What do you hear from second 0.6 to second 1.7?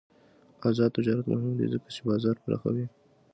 آزاد تجارت مهم دی